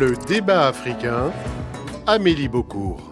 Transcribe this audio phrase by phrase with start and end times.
[0.00, 1.30] Le débat africain,
[2.06, 3.10] Amélie Beaucourt.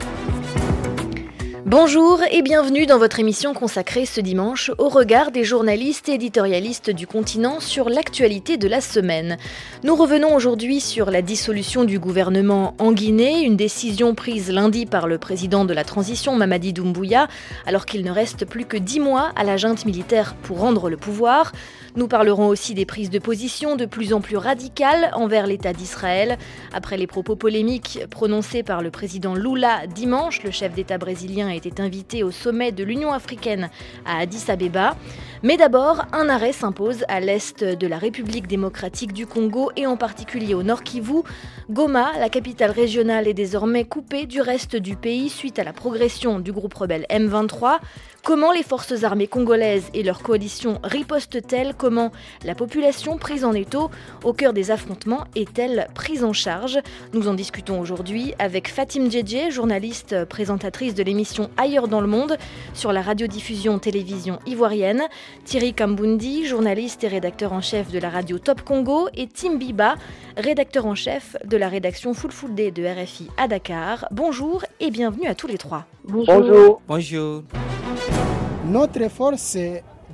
[1.67, 6.89] Bonjour et bienvenue dans votre émission consacrée ce dimanche au regard des journalistes et éditorialistes
[6.89, 9.37] du continent sur l'actualité de la semaine.
[9.85, 15.07] Nous revenons aujourd'hui sur la dissolution du gouvernement en Guinée, une décision prise lundi par
[15.07, 17.29] le président de la transition Mamadi Doumbouya,
[17.67, 20.97] alors qu'il ne reste plus que dix mois à la junte militaire pour rendre le
[20.97, 21.53] pouvoir.
[21.99, 26.39] Nous parlerons aussi des prises de position de plus en plus radicales envers l'État d'Israël.
[26.73, 31.83] Après les propos polémiques prononcés par le président Lula dimanche, le chef d'État brésilien été
[31.83, 33.69] invité au sommet de l'Union africaine
[34.07, 34.95] à Addis Abeba.
[35.43, 39.97] Mais d'abord, un arrêt s'impose à l'est de la République démocratique du Congo et en
[39.97, 41.23] particulier au nord Kivu.
[41.69, 46.39] Goma, la capitale régionale, est désormais coupée du reste du pays suite à la progression
[46.39, 47.79] du groupe rebelle M23.
[48.25, 51.73] Comment les forces armées congolaises et leur coalition ripostent-elles?
[51.77, 52.13] Comment
[52.45, 53.91] la population prise en étau
[54.23, 56.79] au cœur des affrontements est-elle prise en charge?
[57.15, 62.37] Nous en discutons aujourd'hui avec Fatim Djedje, journaliste présentatrice de l'émission Ailleurs dans le monde
[62.75, 65.05] sur la radiodiffusion télévision ivoirienne,
[65.47, 69.95] Thierry Kambundi, journaliste et rédacteur en chef de la radio Top Congo et Tim Biba,
[70.37, 74.07] rédacteur en chef de la rédaction Full Full Day de RFI à Dakar.
[74.11, 75.87] Bonjour et bienvenue à tous les trois.
[76.05, 76.83] Bonjour.
[76.87, 77.43] Bonjour.
[78.71, 79.57] Notre force,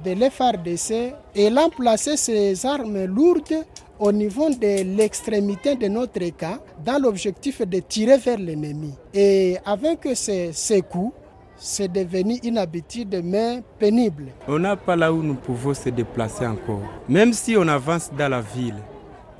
[0.04, 3.64] de l'FRDC et l'emplacer ces armes lourdes
[3.98, 8.94] au niveau de l'extrémité de notre camp dans l'objectif de tirer vers l'ennemi.
[9.12, 11.12] Et avec ces, ces coups,
[11.56, 14.26] c'est devenu une habitude mais pénible.
[14.46, 16.82] On n'a pas là où nous pouvons se déplacer encore.
[17.08, 18.78] Même si on avance dans la ville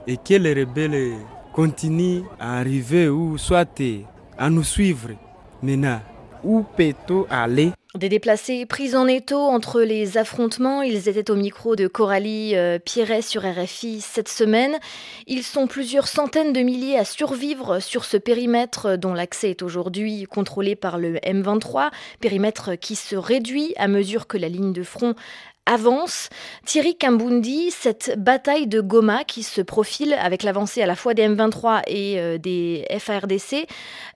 [0.09, 1.15] et que les rebelles
[1.53, 3.69] continuent à arriver ou soit
[4.37, 5.11] à nous suivre,
[5.63, 6.01] maintenant,
[6.43, 7.71] où peut-on aller?
[7.97, 12.81] Des déplacés pris en étau entre les affrontements, ils étaient au micro de Coralie euh,
[12.81, 14.79] Pierret sur RFI cette semaine.
[15.29, 20.25] Ils sont plusieurs centaines de milliers à survivre sur ce périmètre dont l'accès est aujourd'hui
[20.25, 25.15] contrôlé par le M23, périmètre qui se réduit à mesure que la ligne de front
[25.65, 26.31] avance.
[26.67, 31.29] Thierry Kambundi, cette bataille de Goma qui se profile avec l'avancée à la fois des
[31.29, 33.67] M23 et euh, des FARDC,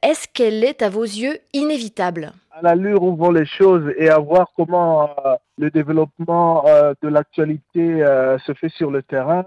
[0.03, 2.33] est-ce qu'elle est à vos yeux inévitable?
[2.59, 7.09] À l'allure où vont les choses et à voir comment euh, le développement euh, de
[7.09, 9.45] l'actualité euh, se fait sur le terrain,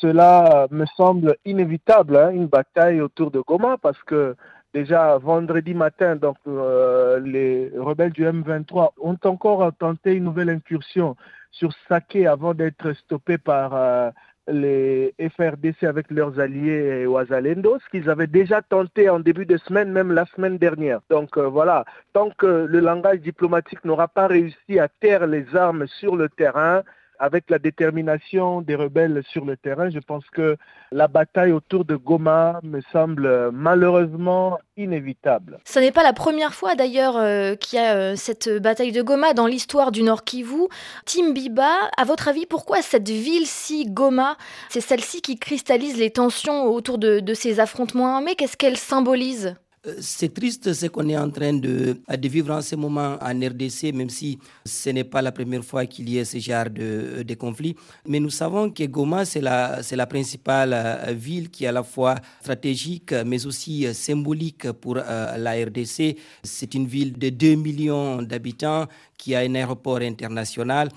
[0.00, 4.34] cela me semble inévitable, hein, une bataille autour de Goma, parce que
[4.74, 11.16] déjà vendredi matin, donc les rebelles du M23 ont encore tenté une nouvelle incursion
[11.50, 14.12] sur Saké avant d'être stoppés par
[14.50, 19.90] les FRDC avec leurs alliés Ouazalendo, ce qu'ils avaient déjà tenté en début de semaine,
[19.90, 21.00] même la semaine dernière.
[21.10, 25.86] Donc euh, voilà, tant que le langage diplomatique n'aura pas réussi à taire les armes
[25.86, 26.82] sur le terrain,
[27.20, 30.56] avec la détermination des rebelles sur le terrain, je pense que
[30.90, 35.58] la bataille autour de Goma me semble malheureusement inévitable.
[35.66, 39.02] Ce n'est pas la première fois d'ailleurs euh, qu'il y a euh, cette bataille de
[39.02, 40.68] Goma dans l'histoire du Nord Kivu.
[41.04, 44.36] Tim Biba, à votre avis, pourquoi cette ville-ci, Goma,
[44.70, 49.46] c'est celle-ci qui cristallise les tensions autour de, de ces affrontements armés Qu'est-ce qu'elle symbolise?
[49.48, 49.69] euh,
[50.00, 54.10] c'est triste ce qu'on est en train de, vivre en ce moment en RDC, même
[54.10, 57.74] si ce n'est pas la première fois qu'il y ait ce genre de, de conflit.
[58.06, 62.16] Mais nous savons que Goma, c'est la, principale euh, ville qui est à la fois
[62.42, 66.16] stratégique, mais aussi euh, symbolique pour la RDC.
[66.42, 68.86] C'est une ville de 2 millions d'habitants
[69.16, 70.88] qui a un aéroport international.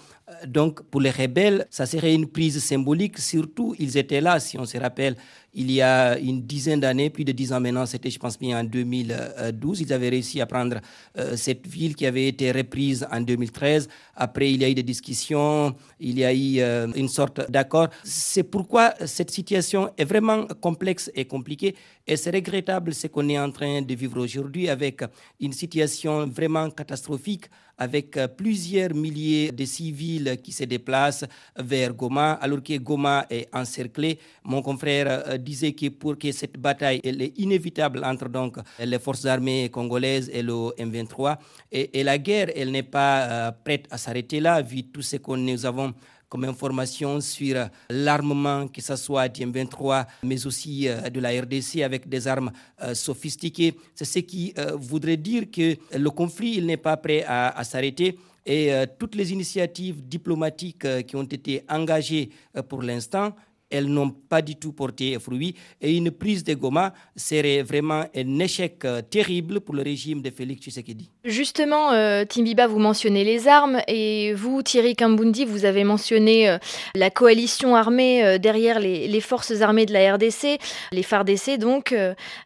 [0.48, 3.20] Donc, pour les rebelles, ça serait une prise symbolique.
[3.20, 5.16] Surtout, ils étaient là, si on se rappelle,
[5.56, 8.60] il y a une dizaine d'années, plus de dix ans maintenant, c'était, je pense bien,
[8.60, 9.82] en 2012.
[9.82, 10.78] Ils avaient réussi à prendre
[11.18, 13.88] euh, cette ville qui avait été reprise en 2013.
[14.16, 17.90] Après, il y a eu des discussions, il y a eu euh, une sorte d'accord.
[18.04, 21.76] C'est pourquoi cette situation est vraiment complexe et compliquée.
[22.06, 25.04] Et c'est regrettable ce qu'on est en train de vivre aujourd'hui avec
[25.40, 27.46] une situation vraiment catastrophique
[27.78, 31.26] avec euh, plusieurs milliers de civils qui se déplacent
[31.58, 34.20] vers Goma, alors que Goma est encerclé.
[34.44, 39.00] Mon confrère euh, disait que pour que cette bataille elle est inévitable entre donc les
[39.00, 41.38] forces armées congolaises et le M23,
[41.72, 45.18] et, et la guerre, elle n'est pas euh, prête à s'arrêter là, vu tout ce
[45.18, 45.94] que nous avons
[46.34, 51.84] comme information sur l'armement, que ce soit du M23, mais aussi euh, de la RDC
[51.84, 52.52] avec des armes
[52.82, 53.76] euh, sophistiquées.
[53.94, 58.18] C'est ce qui euh, voudrait dire que le conflit, il n'est pas prêt à, s'arrêter.
[58.48, 62.30] Et toutes les initiatives diplomatiques qui ont été engagées
[62.68, 63.34] pour l'instant,
[63.74, 65.56] elles n'ont pas du tout porté fruit.
[65.82, 70.30] Et une prise de Goma serait vraiment un échec euh, terrible pour le régime de
[70.30, 71.10] Félix Tshisekedi.
[71.26, 76.58] Justement, euh, Timbiba, vous mentionnez les armes et vous, Thierry Kambundi, vous avez mentionné euh,
[76.94, 80.60] la coalition armée derrière les, forces armées de la RDC,
[80.92, 81.96] les FARDC donc,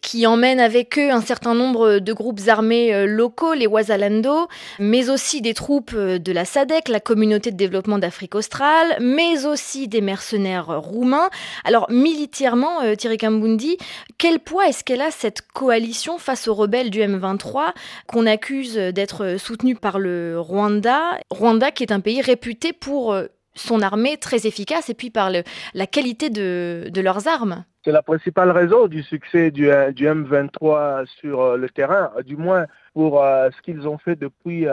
[0.02, 4.48] qui emmènent avec eux un certain nombre de groupes armés locaux, les Ouazalando,
[4.80, 9.88] mais aussi des troupes de la SADEC, la communauté de développement d'Afrique australe, mais aussi
[9.88, 11.17] des mercenaires roumains.
[11.64, 13.78] Alors, militairement, Thierry Kambundi,
[14.18, 17.74] quel poids est-ce qu'elle a cette coalition face aux rebelles du M23
[18.08, 21.20] qu'on accuse d'être soutenu par le Rwanda?
[21.30, 23.26] Rwanda qui est un pays réputé pour euh,
[23.56, 27.64] son armée très efficace et puis par la qualité de, leurs armes.
[27.84, 32.36] C'est la principale raison du succès du, euh, du M23 sur euh, le terrain, du
[32.36, 34.66] moins pour ce qu'ils ont fait depuis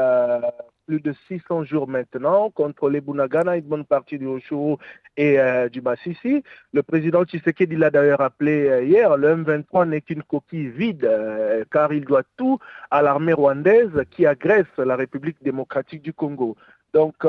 [0.86, 4.76] plus de 600 jours maintenant contre les Bunagana, une bonne partie du Oshuru
[5.16, 6.42] et euh, du Massissi.
[6.72, 11.64] Le président Tshisekedi l'a d'ailleurs appelé euh, hier, le M23 n'est qu'une coquille vide euh,
[11.70, 12.58] car il doit tout
[12.90, 16.56] à l'armée rwandaise qui agresse la République démocratique du Congo.
[16.92, 17.26] Donc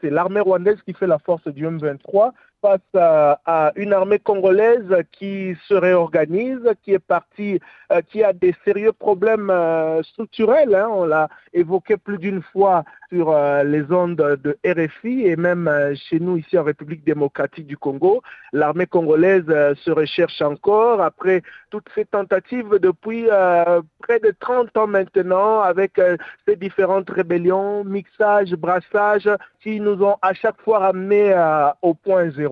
[0.00, 2.32] c'est l'armée rwandaise qui fait la force du M23
[2.62, 7.58] face à, une armée congolaise qui se réorganise, qui est partie,
[7.90, 10.74] euh, qui a des sérieux problèmes euh, structurels.
[10.74, 10.88] Hein.
[10.90, 15.68] on l'a évoqué plus d'une fois sur euh, les ondes de RFI et même
[16.08, 18.22] chez nous ici en République démocratique du Congo.
[18.52, 19.46] L'armée congolaise
[19.84, 23.26] se recherche encore après toutes ces tentatives depuis
[24.02, 26.00] près de 30 ans maintenant avec
[26.46, 29.28] ces différentes rébellions, mixage, brassage
[29.62, 31.34] qui nous ont à chaque fois ramenés
[31.82, 32.51] au point zéro.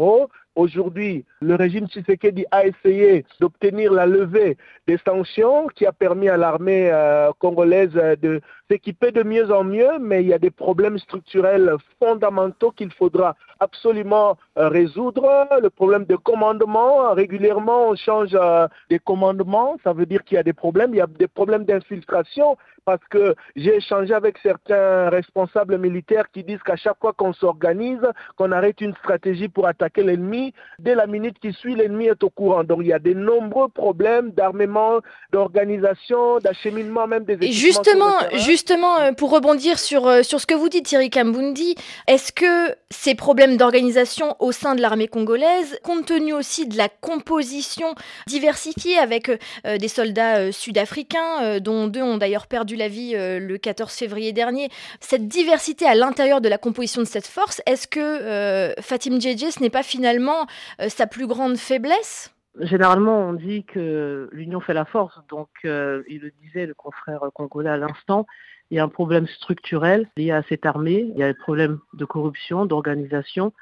[0.57, 4.57] Aujourd'hui, le régime Tshisekedi a essayé d'obtenir la levée
[4.87, 8.41] des sanctions qui a permis à l'armée euh, congolaise de
[8.71, 13.35] s'équiper de mieux en mieux, mais il y a des problèmes structurels fondamentaux qu'il faudra
[13.59, 15.49] absolument euh, résoudre.
[15.61, 20.39] Le problème de commandement, régulièrement on change euh, des commandements, ça veut dire qu'il y
[20.39, 25.11] a des problèmes, il y a des problèmes d'infiltration parce que j'ai échangé avec certains
[25.11, 28.01] responsables militaires qui disent qu'à chaque fois qu'on s'organise,
[28.37, 32.31] qu'on arrête une stratégie pour attaquer l'ennemi, dès la minute qui suit, l'ennemi est au
[32.31, 32.65] courant.
[32.65, 35.01] Donc il y a de nombreux problèmes d'armement,
[35.33, 37.53] d'organisation, d'acheminement même des équipements.
[37.53, 41.75] Justement, justement, euh, pour rebondir sur, euh, sur ce que vous dites, Thierry Kambundi,
[42.07, 46.89] est-ce que ces problèmes d'organisation au sein de l'armée congolaise, compte tenu aussi de la
[46.89, 47.95] composition
[48.27, 53.93] diversifiée avec euh, des soldats sud-africains, dont deux ont d'ailleurs perdu la vie le 14
[53.93, 54.69] février dernier.
[55.01, 59.61] Cette diversité à l'intérieur de la composition de cette force, est-ce que Fatim Djedje, ce
[59.61, 60.47] n'est pas finalement
[60.89, 62.31] sa plus grande faiblesse?
[62.59, 65.19] Généralement, on dit que l'union fait la force.
[65.29, 68.27] Donc, il le disait le confrère congolais à l'instant,
[68.71, 71.79] il y a un problème structurel lié à cette armée, il y a un problème
[71.95, 73.53] de corruption, d'organisation,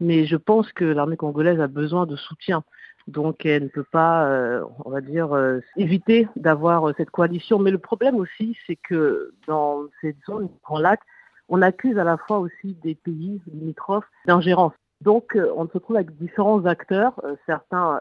[0.00, 2.62] mais je pense que l'armée congolaise a besoin de soutien.
[3.06, 7.58] Donc elle ne peut pas, euh, on va dire, euh, éviter d'avoir euh, cette coalition.
[7.58, 11.00] Mais le problème aussi, c'est que dans cette zone Grand Lac,
[11.48, 14.74] on accuse à la fois aussi des pays limitrophes d'ingérence.
[15.00, 18.00] Donc on se trouve avec différents acteurs, certains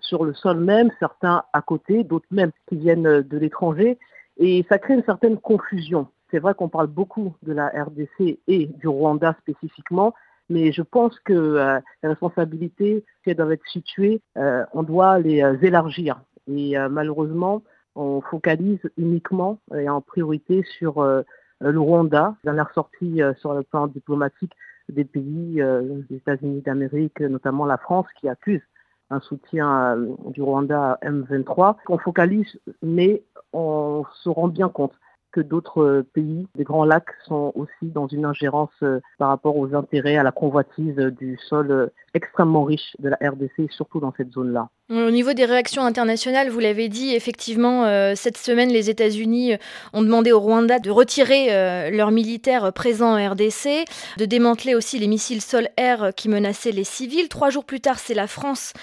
[0.00, 3.98] sur le sol même, certains à côté, d'autres même qui viennent de l'étranger.
[4.38, 6.08] Et ça crée une certaine confusion.
[6.30, 10.12] C'est vrai qu'on parle beaucoup de la RDC et du Rwanda spécifiquement,
[10.48, 15.42] mais je pense que euh, les responsabilités qui doivent être situées, euh, on doit les
[15.42, 16.20] euh, élargir.
[16.48, 17.64] Et malheureusement,
[17.96, 24.52] on focalise uniquement et en priorité sur le Rwanda, dernière sortie sur le plan diplomatique
[24.88, 25.62] des pays
[26.08, 28.62] des États-Unis d'Amérique, notamment la France, qui accuse
[29.10, 29.96] un soutien
[30.26, 31.76] du Rwanda M23.
[31.88, 34.92] On focalise, mais on se rend bien compte
[35.36, 39.58] que d'autres euh, pays des Grands Lacs sont aussi dans une ingérence euh, par rapport
[39.58, 44.12] aux intérêts, à la convoitise du sol euh, extrêmement riche de la RDC, surtout dans
[44.16, 44.68] cette zone-là.
[44.88, 49.56] Au niveau des réactions internationales, vous l'avez dit, effectivement, euh, cette semaine, les États-Unis euh,
[49.92, 53.84] ont demandé au Rwanda de retirer euh, leurs militaires présents en RDC,
[54.16, 57.28] de démanteler aussi les missiles sol-air qui menaçaient les civils.
[57.28, 58.74] Trois jours plus tard, c'est la France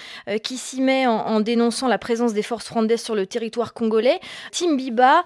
[0.44, 4.20] qui s'y met en, dénonçant la présence des forces rwandaises sur le territoire congolais.
[4.52, 5.24] Tim Biba,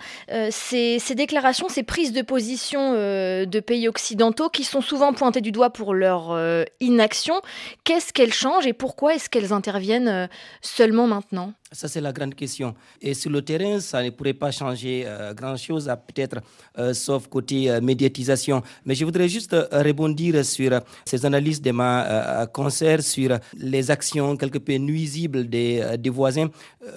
[0.51, 5.71] ces, déclarations, ces prises de position de pays occidentaux qui sont souvent pointées du doigt
[5.71, 6.37] pour leur
[6.79, 7.41] inaction,
[7.83, 10.29] qu'est-ce qu'elles changent et pourquoi est-ce qu'elles interviennent
[10.61, 11.53] seulement maintenant?
[11.71, 12.75] Ça, c'est la grande question.
[13.01, 16.37] Et sur le terrain, ça ne pourrait pas changer euh, grand-chose, peut-être,
[16.77, 18.63] euh, sauf côté euh, médiatisation.
[18.85, 24.59] Mais je voudrais juste rebondir sur ces analyses de ma concert, sur les actions quelque
[24.59, 26.49] peu nuisibles des voisins.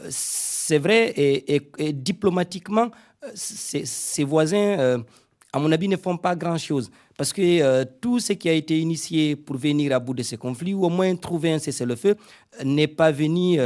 [0.08, 2.90] c'est vrai, et, diplomatiquement,
[3.34, 5.02] ces voisins,
[5.52, 6.90] à mon avis, ne font pas grand-chose.
[7.16, 10.72] parce que tout ce qui a été initié pour venir à bout de ces conflits,
[10.72, 12.16] ou au moins trouver un cessez-le-feu,
[12.64, 13.58] n'est pas venu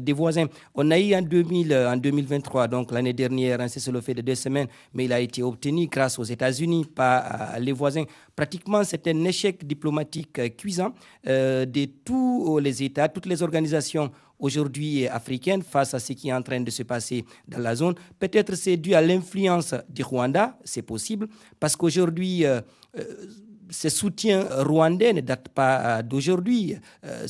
[0.00, 0.46] des voisins.
[0.74, 4.66] On a eu en, 2000, en 2023, donc l'année dernière, un cessez-le-feu de deux semaines,
[4.92, 8.04] mais il a été obtenu grâce aux États-Unis, pas les voisins.
[8.34, 10.92] Pratiquement, c'est un échec diplomatique cuisant
[11.24, 16.42] de tous les États, toutes les organisations aujourd'hui africaine face à ce qui est en
[16.42, 17.94] train de se passer dans la zone.
[18.18, 21.28] Peut-être c'est dû à l'influence du Rwanda, c'est possible,
[21.60, 22.60] parce qu'aujourd'hui, euh,
[22.98, 23.02] euh,
[23.70, 26.76] ce soutien rwandais ne date pas euh, d'aujourd'hui.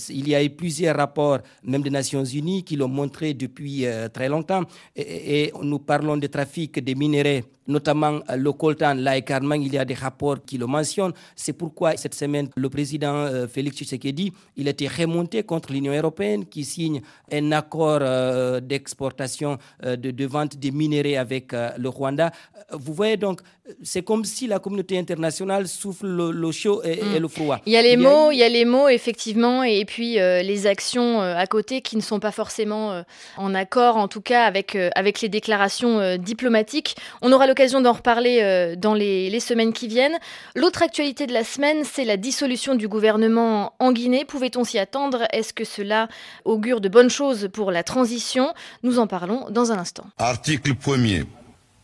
[0.08, 4.28] il y a eu plusieurs rapports, même des Nations Unies, qui l'ont montré depuis très
[4.28, 4.62] longtemps.
[4.96, 9.78] Et, et, nous parlons de trafic des minéraux notamment euh, le coltan, là il y
[9.78, 11.12] a des rapports qui le mentionnent.
[11.36, 16.44] C'est pourquoi cette semaine, le président euh, Félix Tshisekedi, il était remonté contre l'Union européenne
[16.46, 17.00] qui signe
[17.32, 22.30] un accord euh, d'exportation, de, vente des minéraux avec le Rwanda.
[22.70, 23.40] Vous voyez donc,
[23.82, 27.18] c'est comme si la communauté internationale souffle le, chaud et, mm.
[27.18, 27.58] le froid.
[27.66, 31.20] Il y a les mots, il y a les mots effectivement, et puis les actions
[31.20, 33.02] à côté qui ne sont pas forcément
[33.36, 36.96] en accord, en tout cas avec avec les déclarations diplomatiques.
[37.22, 40.18] On aura le l'occasion d'en reparler euh, dans les, semaines qui viennent.
[40.56, 44.24] L'autre actualité de la semaine, c'est la dissolution du gouvernement en Guinée.
[44.24, 45.28] Pouvait-on s'y attendre?
[45.32, 46.08] Est-ce que cela
[46.44, 48.52] augure de bonnes choses pour la transition?
[48.82, 50.04] Nous en parlons dans un instant.
[50.18, 51.26] Article 1er.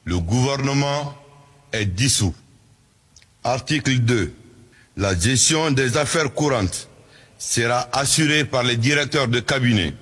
[0.06, 1.14] Le gouvernement
[1.72, 2.34] est dissous.
[3.44, 4.32] Article 2.
[4.96, 6.88] La gestion des affaires courantes
[7.38, 9.94] sera assurée par les directeurs de cabinet,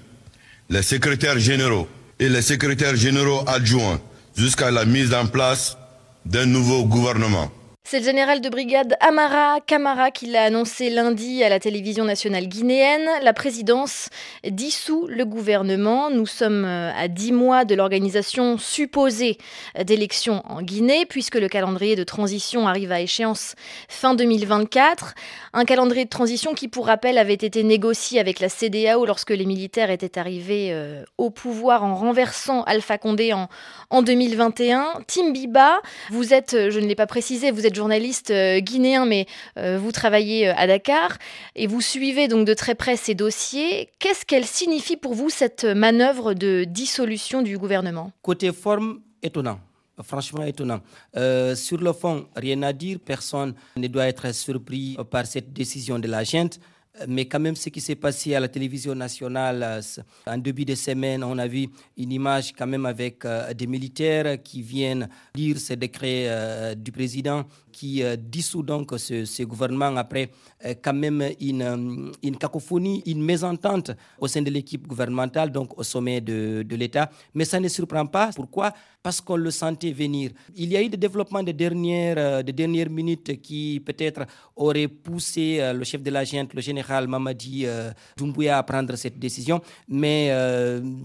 [0.70, 4.00] les secrétaires généraux et les secrétaires généraux adjoints
[4.38, 5.76] jusqu'à la mise en place
[6.24, 7.50] d'un nouveau gouvernement.
[7.90, 12.46] C'est le général de brigade Amara Kamara qui l'a annoncé lundi à la télévision nationale
[12.46, 13.08] guinéenne.
[13.22, 14.10] La présidence
[14.46, 16.10] dissout le gouvernement.
[16.10, 19.38] Nous sommes euh, à dix mois de l'organisation supposée
[19.82, 23.54] d'élections en Guinée, puisque le calendrier de transition arrive à échéance
[23.88, 25.14] fin 2024.
[25.54, 29.46] Un calendrier de transition qui, pour rappel, avait été négocié avec la CDAO lorsque les
[29.46, 33.48] militaires étaient arrivés euh, au pouvoir en renversant Alpha Condé en,
[33.88, 35.04] en 2021.
[35.06, 35.80] Tim Biba,
[36.10, 39.92] vous êtes, je ne l'ai pas précisé, vous êtes journaliste euh, guinéen, mais euh, vous
[39.92, 41.10] travaillez euh, à Dakar
[41.54, 43.88] et vous suivez donc de très près ces dossiers.
[44.00, 48.10] Qu'est-ce qu'elle signifie pour vous, cette manœuvre de dissolution du gouvernement?
[48.22, 49.60] Côté forme, étonnant
[50.04, 50.80] franchement étonnant.
[51.66, 56.06] sur le fond, rien à dire, personne ne doit être surpris par cette décision de
[56.06, 56.60] la gente.
[57.06, 59.80] Mais quand même, ce qui s'est passé à la télévision nationale
[60.26, 63.24] en début de semaine, on a vu une image quand même avec
[63.56, 67.44] des militaires qui viennent lire ce décret du président
[67.78, 70.30] qui euh, dissout donc ce, gouvernement après
[70.64, 75.78] euh, quand même une, euh, une, cacophonie, une mésentente au sein de l'équipe gouvernementale, donc
[75.78, 77.08] au sommet de, de l'État.
[77.34, 78.30] Mais ça ne surprend pas.
[78.34, 78.72] Pourquoi?
[79.00, 80.32] Parce qu'on le sentait venir.
[80.56, 84.22] Il y a eu des développements de dernières, de dernières minutes qui peut-être
[84.56, 87.66] auraient poussé le chef de la junte, le général Mamadi
[88.16, 89.60] Doumbouya, à prendre cette décision.
[89.88, 90.32] Mais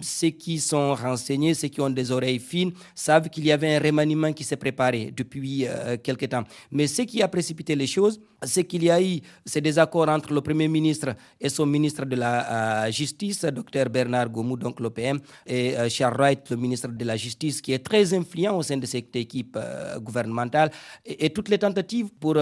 [0.01, 3.79] ceux qui sont renseignés, ceux qui ont des oreilles fines, savent qu'il y avait un
[3.79, 5.65] remaniement qui s'est préparé depuis
[6.03, 6.43] quelque temps.
[6.71, 10.33] Mais ce qui a précipité les choses, c'est qu'il y a eu ces désaccords entre
[10.33, 15.19] le Premier ministre et son ministre de la euh, Justice, Dr Bernard Gomou, donc l'OPM,
[15.45, 18.77] et euh, Charles Wright, le ministre de la Justice, qui est très influent au sein
[18.77, 20.71] de cette équipe euh, gouvernementale.
[21.05, 22.35] Et, toutes les tentatives pour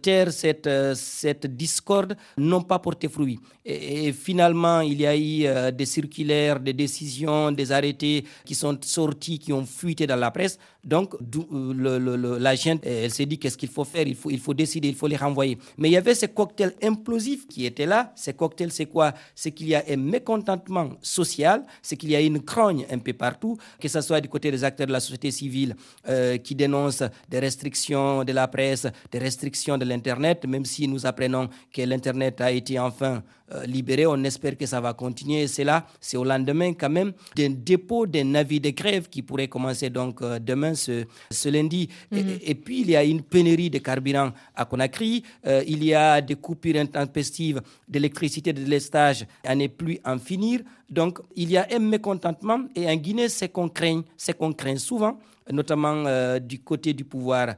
[0.00, 3.38] taire cette, cette discorde n'ont pas porté fruit.
[3.64, 9.38] Et, finalement, il y a eu des circulaires, des décisions, des arrêtés qui sont sortis,
[9.38, 10.58] qui ont fuité dans la presse.
[10.84, 14.54] Donc, le, la gente, elle s'est dit qu'est-ce qu'il faut faire, il faut, il faut
[14.54, 15.56] décider, il faut les renvoyer.
[15.78, 18.12] Mais il y avait ces cocktails implosifs qui étaient là.
[18.16, 19.12] Ces cocktails, c'est quoi?
[19.34, 23.12] C'est qu'il y a un mécontentement social, c'est qu'il y a une crogne un peu
[23.12, 25.76] partout, que ce soit du côté des acteurs de la société civile
[26.08, 31.06] euh, qui dénoncent des restrictions de la presse, des restrictions de l'Internet, même si nous
[31.06, 33.22] apprenons que l'Internet a été enfin
[33.54, 34.06] euh, libéré.
[34.06, 35.46] On espère que ça va continuer.
[35.46, 39.48] C'est là, c'est au lendemain quand même d'un dépôt d'un avis de grève qui pourrait
[39.48, 41.88] commencer donc euh, demain, ce, ce lundi.
[42.10, 42.38] et, mhm.
[42.40, 45.22] et, puis, il y a une pénurie de carburant à Conakry.
[45.46, 50.60] Euh, il y a des coupures intempestives d'électricité, de délestage à ne plus en finir.
[50.88, 52.60] Donc, il y a un mécontentement.
[52.74, 55.18] Et en Guinée, c'est qu'on craint, c'est qu'on craint souvent,
[55.50, 56.04] notamment
[56.38, 57.54] du côté du pouvoir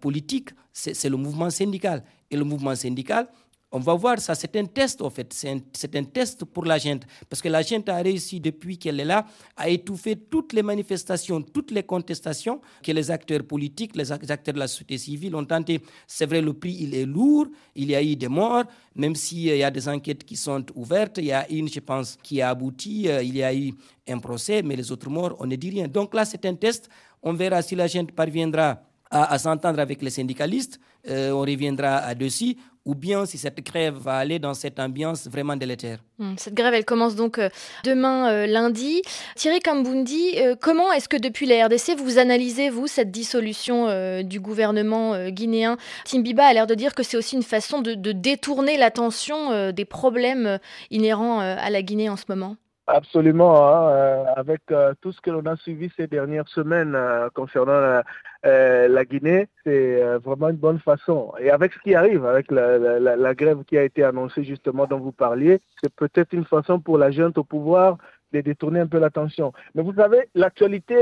[0.00, 2.02] politique, c'est le mouvement syndical.
[2.30, 3.28] Et le mouvement syndical,
[3.76, 7.02] on va voir ça, c'est un test en fait, c'est un, test pour la gente,
[7.28, 11.42] parce que la gente a réussi depuis qu'elle est là à étouffer toutes les manifestations,
[11.42, 15.82] toutes les contestations que les acteurs politiques, les acteurs de la société civile ont tenté.
[16.06, 18.64] C'est vrai, le prix, il est lourd, il y a eu des morts,
[18.94, 22.16] même s'il y a des enquêtes qui sont ouvertes, il y a une, je pense,
[22.22, 23.74] qui a abouti, euh, il y a eu
[24.08, 25.86] un procès, mais les autres morts, on ne dit rien.
[25.86, 26.88] Donc là, c'est un test,
[27.22, 32.14] on verra si la gente parviendra à, s'entendre avec les syndicalistes, euh, on reviendra à
[32.14, 35.98] dessus, ou bien si cette grève va aller dans cette ambiance vraiment délétère.
[36.18, 37.48] Hmm, cette grève, elle commence donc euh,
[37.84, 39.02] demain euh, lundi.
[39.34, 45.28] Thierry Kambundi, comment est-ce que depuis la RDC, vous analysez, vous, cette dissolution du gouvernement
[45.28, 45.76] guinéen?
[46.04, 50.58] Timbiba a l'air de dire que c'est aussi une façon de détourner l'attention des problèmes
[50.90, 52.56] inhérents à la Guinée en ce moment.
[52.88, 57.28] Absolument, hein, euh, avec euh, tout ce que l'on a suivi ces dernières semaines euh,
[57.34, 58.00] concernant
[58.44, 61.32] la Guinée, c'est vraiment une bonne façon.
[61.40, 65.10] Et avec ce qui arrive, avec la, grève qui a été annoncée justement dont vous
[65.10, 67.98] parliez, c'est peut-être une façon pour la junte au pouvoir
[68.32, 69.52] de détourner un peu l'attention.
[69.74, 70.96] Mais vous savez, l'actualité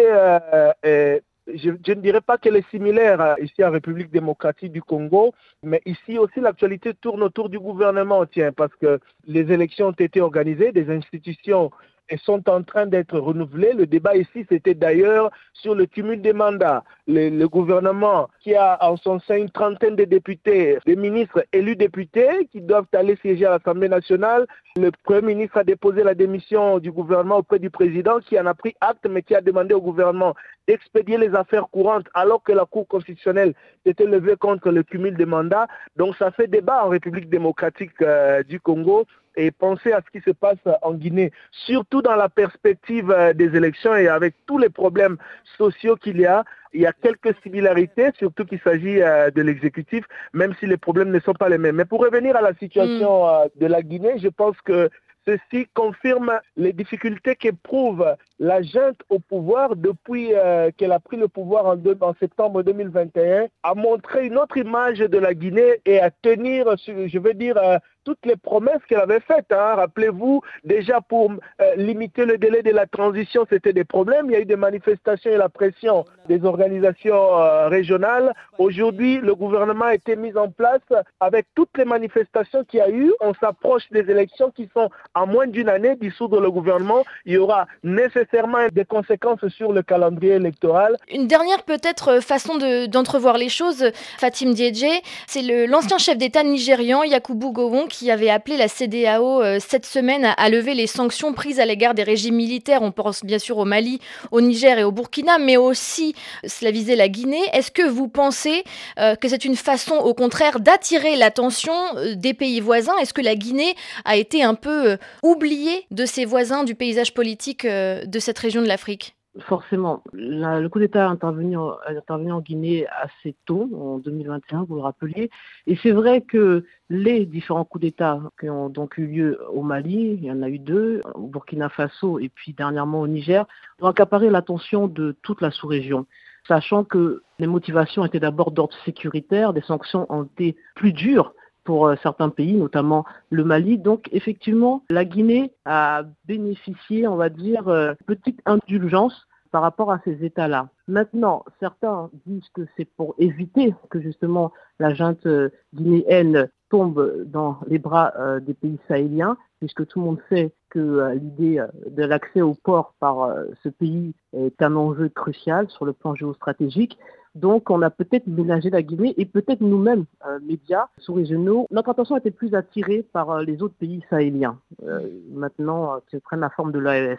[1.53, 6.19] je, ne dirais pas qu'elle est similaire ici en République démocratique du Congo, mais ici
[6.19, 10.91] aussi l'actualité tourne autour du gouvernement, tiens, parce que les élections ont été organisées, des
[10.91, 11.71] institutions
[12.09, 13.73] elles sont en train d'être renouvelées.
[13.73, 16.85] Le débat ici, c'était d'ailleurs sur le cumul des mandats.
[17.07, 22.49] Le, gouvernement qui a en son sein une trentaine de députés, des ministres élus députés
[22.51, 24.47] qui doivent aller siéger à l'Assemblée nationale.
[24.77, 28.55] Le Premier ministre a déposé la démission du gouvernement auprès du président qui en a
[28.55, 30.35] pris acte, mais qui a demandé au gouvernement
[30.67, 33.55] d'expédier les affaires courantes alors que la Cour constitutionnelle
[33.87, 35.69] s'était levée contre le cumul des mandats.
[35.97, 39.07] Donc ça fait débat en République démocratique euh, du Congo
[39.37, 43.57] et penser à ce qui se passe en Guinée, surtout dans la perspective euh, des
[43.57, 45.17] élections et avec tous les problèmes
[45.57, 46.45] sociaux qu'il y a.
[46.73, 51.11] Il y a quelques similarités, surtout qu'il s'agit euh, de l'exécutif, même si les problèmes
[51.11, 51.77] ne sont pas les mêmes.
[51.77, 53.29] Mais pour revenir à la situation mm.
[53.29, 54.89] euh, de la Guinée, je pense que
[55.27, 58.05] Ceci confirme les difficultés qu'éprouve
[58.39, 60.33] la junte au pouvoir depuis
[60.77, 65.17] qu'elle a pris le pouvoir en, en, septembre 2021, à montrer une autre image de
[65.17, 67.57] la Guinée et à tenir, je veux dire,
[68.05, 69.51] toutes les promesses qu'elle avait faites.
[69.51, 69.75] Hein.
[69.77, 74.27] Rappelez-vous, déjà pour euh, limiter le délai de la transition, c'était des problèmes.
[74.27, 78.33] Il y a eu des manifestations et la pression des organisations euh, régionales.
[78.59, 80.81] Aujourd'hui, le gouvernement a été mis en place
[81.21, 83.13] avec toutes les manifestations qu'il y a eu.
[83.21, 87.05] On s'approche des élections qui sont à moins d'une année dissoudre le gouvernement.
[87.25, 90.97] Il y aura nécessairement des conséquences sur le calendrier électoral.
[91.11, 92.59] Une dernière peut-être euh, façon
[92.89, 98.57] d'entrevoir les choses, Fatim Diedje, c'est l'ancien chef d'État nigérian Yakubu Gowon qui avait appelé
[98.57, 102.83] la CDAO euh, cette semaine à, lever les sanctions prises à l'égard des régimes militaires.
[102.83, 104.01] On pense bien sûr au Mali,
[104.33, 107.43] au Niger et au Burkina, mais aussi, cela visait la Guinée.
[107.53, 108.65] Est-ce que vous pensez
[108.99, 112.97] euh, que c'est une façon, au contraire, d'attirer l'attention euh, des pays voisins?
[113.01, 117.65] Est-ce que la Guinée a été un peu oubliée de ses voisins du paysage politique
[117.67, 119.15] de cette région de l'Afrique?
[119.41, 120.05] Forcément.
[120.13, 125.29] le coup d'État est intervenu, en Guinée assez tôt, en 2021, vous le rappeliez.
[125.67, 130.19] Et c'est vrai que les différents coups d'État qui ont donc eu lieu au Mali,
[130.19, 133.45] il y en a eu deux, au Burkina Faso et puis dernièrement au Niger,
[133.81, 136.07] ont accaparé l'attention de toute la sous-région
[136.47, 141.33] sachant que les motivations étaient d'abord d'ordre sécuritaire, des sanctions ont été plus dures
[141.65, 143.79] pour euh, certains pays, notamment le Mali.
[143.79, 150.01] Donc effectivement, la Guinée a bénéficié, on va dire, euh, petite indulgence par rapport à
[150.05, 150.69] ces États-là.
[150.89, 157.59] Maintenant, certains disent que c'est pour éviter que justement la junte euh, guinéenne tombe dans
[157.69, 162.55] les bras des pays sahéliens, puisque tout le monde sait que l'idée de l'accès au
[162.55, 166.99] port par ce pays est un enjeu crucial sur le plan géostratégique.
[167.35, 172.17] Donc, on a peut-être ménagé la Guinée et peut-être nous-mêmes, euh, médias sous-régionaux, notre attention
[172.17, 175.01] était plus attirée par euh, les autres pays sahéliens, euh,
[175.33, 177.19] maintenant qui prennent la forme de l'AES.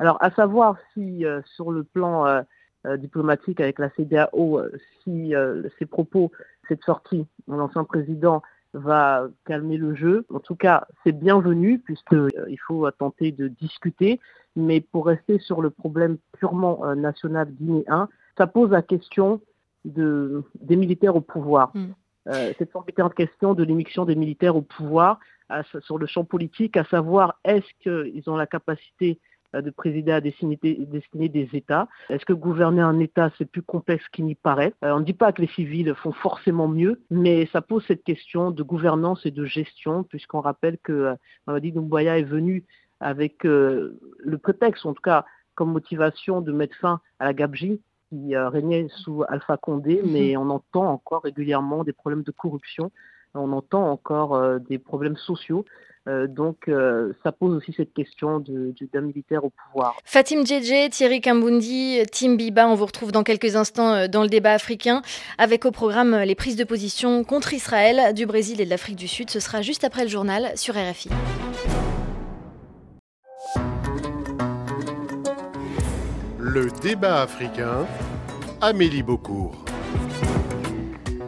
[0.00, 2.42] Alors, à savoir si sur le plan
[2.96, 4.60] diplomatique avec la CDAO,
[5.04, 5.32] si
[5.78, 6.32] ces propos,
[6.66, 8.42] cette sortie de l'ancien président
[8.74, 10.24] va calmer le jeu.
[10.34, 14.18] En tout cas, c'est bienvenu puisqu'il faut tenter de discuter.
[14.56, 19.40] Mais pour rester sur le problème purement national guinéen, ça pose la question
[19.84, 21.70] de, des militaires au pouvoir.
[21.74, 21.86] Mm.
[22.28, 25.18] Euh, cette formidable question de l'émission des militaires au pouvoir
[25.80, 29.18] sur le champ politique, à savoir est-ce qu'ils ont la capacité
[29.54, 31.88] euh, de présider à destiner, des États?
[32.08, 34.72] Est-ce que gouverner un État, c'est plus complexe qu'il n'y paraît?
[34.84, 38.02] Euh, On ne dit pas que les civils font forcément mieux, mais ça pose cette
[38.02, 41.14] question de gouvernance et de gestion, puisqu'on rappelle que euh,
[41.46, 42.64] Mamadi Doumbouya est venu
[43.00, 43.98] avec le
[44.40, 45.24] prétexte, en tout cas
[45.56, 47.80] comme motivation, de mettre fin à la gabegie,
[48.12, 50.12] qui euh, régnait sous Alpha Condé, mhm.
[50.12, 52.90] mais on entend encore régulièrement des problèmes de corruption,
[53.34, 55.64] on entend encore euh, des problèmes sociaux.
[56.08, 56.68] Euh, donc,
[57.22, 59.94] ça pose aussi cette question d'un militaire au pouvoir.
[60.04, 64.52] Fatim Djedje, Thierry Kambundi, Tim Biba, on vous retrouve dans quelques instants dans le débat
[64.52, 65.02] africain
[65.38, 69.06] avec au programme les prises de position contre Israël du Brésil et de l'Afrique du
[69.06, 69.30] Sud.
[69.30, 71.10] Ce sera juste après le journal sur RFI.
[76.54, 77.86] Le débat africain,
[78.60, 79.71] Amélie Beaucourt.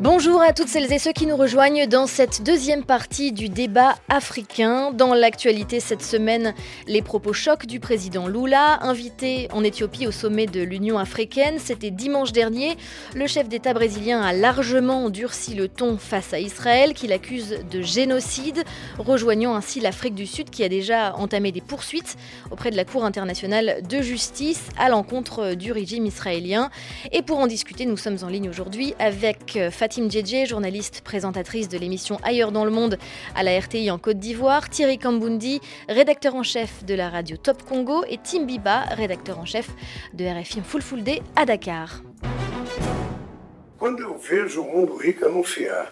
[0.04, 3.94] Bonjour à toutes celles et ceux qui nous rejoignent dans cette deuxième partie du débat
[4.10, 4.92] africain.
[4.92, 6.52] Dans l'actualité cette semaine,
[6.86, 11.54] les propos chocs du président Lula, invité en Éthiopie au sommet de l'Union africaine.
[11.58, 12.76] C'était dimanche dernier.
[13.14, 17.80] Le chef d'État brésilien a largement durci le ton face à Israël, qu'il accuse de
[17.80, 18.62] génocide,
[18.98, 22.18] rejoignant ainsi l'Afrique du Sud qui a déjà entamé des poursuites
[22.50, 26.68] auprès de la Cour internationale de justice à l'encontre du régime israélien.
[27.10, 31.68] Et pour en discuter, nous sommes en ligne aujourd'hui avec Fatih Fatim Djedje, journaliste présentatrice
[31.68, 32.98] de l'émission Ailleurs dans le monde
[33.37, 37.62] à la RTI en Côte d'Ivoire, Thierry Kambundi, rédacteur en chef de la radio Top
[37.62, 39.70] Congo et Tim Biba, rédacteur en chef
[40.12, 42.02] de RFI Full Full Day à Dakar.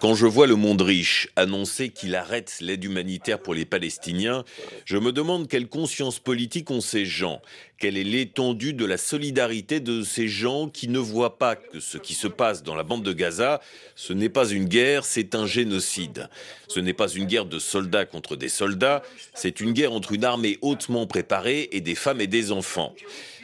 [0.01, 4.43] Quand je vois le monde riche annoncer qu'il arrête l'aide humanitaire pour les Palestiniens,
[4.85, 7.39] je me demande quelle conscience politique ont ces gens,
[7.77, 11.99] quelle est l'étendue de la solidarité de ces gens qui ne voient pas que ce
[11.99, 13.61] qui se passe dans la bande de Gaza,
[13.95, 16.29] ce n'est pas une guerre, c'est un génocide.
[16.67, 19.03] Ce n'est pas une guerre de soldats contre des soldats,
[19.35, 22.95] c'est une guerre entre une armée hautement préparée et des femmes et des enfants.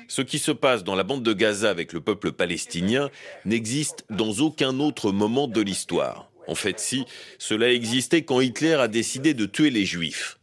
[0.10, 3.12] Ce qui se passe dans la bande de Gaza avec le peuple palestinien
[3.46, 6.32] n'existe dans aucun autre moment de l'histoire.
[6.48, 7.06] En fait, si,
[7.38, 10.39] cela existait quand Hitler a décidé de tuer les juifs.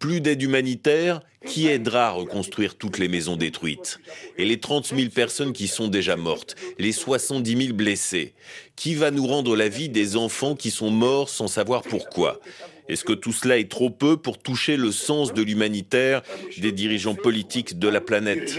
[0.00, 4.00] Plus d'aide humanitaire, qui aidera à reconstruire toutes les maisons détruites.
[4.38, 8.32] Et les 30 000 personnes qui sont déjà mortes, les 70 000 blessés
[8.76, 12.40] Qui va nous rendre la vie des enfants qui sont morts sans savoir pourquoi?
[12.88, 16.22] Est-ce que tout cela est trop peu pour toucher le sens de l'humanitaire
[16.58, 18.58] des dirigeants politiques de la planète?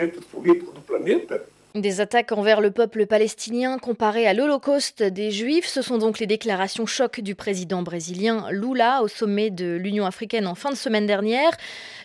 [1.76, 6.28] Des attaques envers le peuple palestinien comparées à l'Holocauste des Juifs, ce sont donc les
[6.28, 11.06] déclarations choc du président brésilien Lula au sommet de l'Union africaine en fin de semaine
[11.06, 11.52] dernière.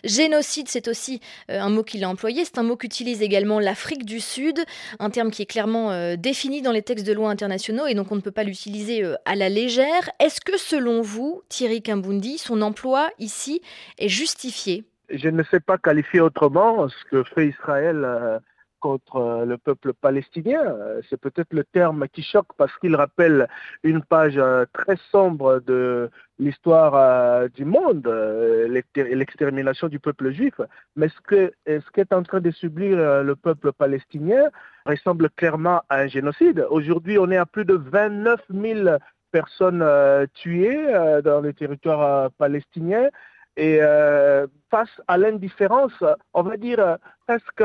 [0.03, 1.19] Génocide, c'est aussi
[1.51, 4.59] euh, un mot qu'il a employé, c'est un mot qu'utilise également l'Afrique du Sud,
[4.99, 8.11] un terme qui est clairement euh, défini dans les textes de loi internationaux et donc
[8.11, 10.09] on ne peut pas l'utiliser euh, à la légère.
[10.19, 13.61] Est-ce que selon vous, Thierry Kimbundi, son emploi ici
[13.97, 14.85] est justifié?
[15.09, 18.05] Je ne sais pas qualifier autrement ce que fait Israël
[18.79, 20.61] contre euh, le peuple palestinien.
[20.65, 23.47] Euh, c'est peut-être le terme qui choque parce qu'il rappelle
[23.83, 26.09] une page euh, très sombre de
[26.39, 28.07] l'histoire du monde,
[28.67, 30.53] l'extermination du peuple juif.
[30.95, 34.43] Mais ce que ce qu'est en train de subir le peuple palestinien
[34.85, 36.63] ressemble clairement à un génocide.
[36.69, 38.97] Aujourd'hui, on est à plus de 29 000
[39.31, 39.83] personnes
[40.35, 40.85] tuées
[41.23, 43.09] dans le territoire palestinien.
[43.55, 43.79] Et
[44.69, 46.03] face à l'indifférence,
[46.35, 47.63] on va dire presque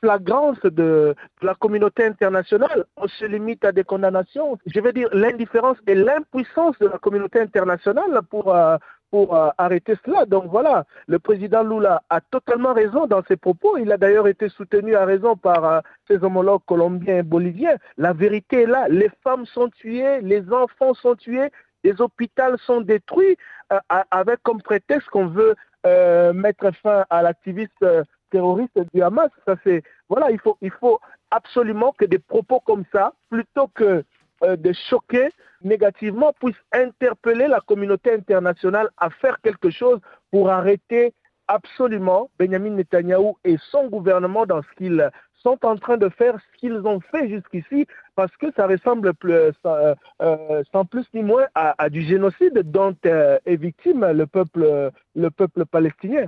[0.00, 2.84] flagrance de la communauté internationale.
[2.96, 4.58] On se limite à des condamnations.
[4.66, 8.76] Je veux dire l'indifférence et l'impuissance de la communauté internationale pour, euh,
[9.10, 10.26] pour euh, arrêter cela.
[10.26, 13.76] Donc voilà, le président Lula a totalement raison dans ses propos.
[13.78, 17.76] Il a d'ailleurs été soutenu à raison par euh, ses homologues colombiens et boliviens.
[17.96, 18.86] La vérité est là.
[18.88, 21.50] Les femmes sont tuées, les enfants sont tués,
[21.84, 23.36] les hôpitaux sont détruits
[24.10, 25.54] avec comme prétexte qu'on veut
[26.32, 27.84] mettre fin à l'activiste
[28.30, 29.30] terroristes du Hamas.
[29.46, 34.04] Ça c'est voilà, il faut il faut absolument que des propos comme ça, plutôt que
[34.44, 35.30] euh, de choquer
[35.62, 41.12] négativement, puissent interpeller la communauté internationale à faire quelque chose pour arrêter
[41.48, 45.10] absolument Benjamin Netanyahou et son gouvernement dans ce qu'ils
[45.42, 49.32] sont en train de faire, ce qu'ils ont fait jusqu'ici, parce que ça ressemble plus,
[49.32, 55.30] euh, euh, sans plus ni moins à, du génocide dont est victime le peuple, le
[55.30, 56.26] peuple palestinien.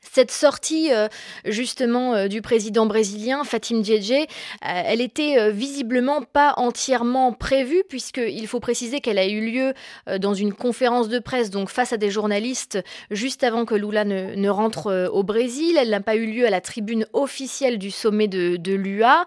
[0.00, 1.08] Cette sortie euh,
[1.44, 4.24] justement euh, du président brésilien Fatim Djedje, euh,
[4.62, 9.72] elle était visiblement pas entièrement prévue puisqu'il faut préciser qu'elle a eu lieu
[10.18, 12.78] dans une conférence de presse donc face à des journalistes
[13.10, 15.76] juste avant que Lula ne, rentre au Brésil.
[15.78, 19.24] Elle n'a pas eu lieu à la tribune officielle du sommet de, de l'UA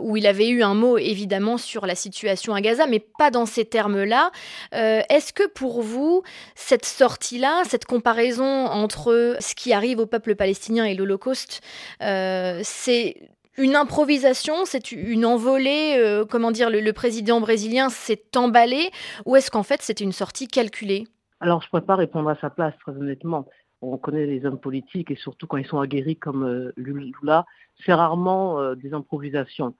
[0.00, 3.46] où il avait eu un mot évidemment sur la situation à Gaza mais pas dans
[3.46, 4.30] ces termes-là.
[4.72, 6.22] Est-ce que pour vous
[6.54, 11.60] cette sortie-là, cette comparaison entre ce qui arrive au peuple palestinien et l'Holocauste,
[12.02, 18.90] euh, c'est une improvisation, c'est une envolée, euh, comment dire, le, président brésilien s'est emballé,
[19.26, 21.06] ou est-ce qu'en fait c'était une sortie calculée?
[21.40, 23.46] Alors je ne pourrais pas répondre à sa place, très honnêtement.
[23.80, 27.46] On connaît les hommes politiques et surtout quand ils sont aguerris comme euh, Lula,
[27.84, 29.74] c'est rarement des improvisations.